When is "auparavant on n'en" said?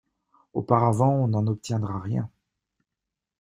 0.53-1.45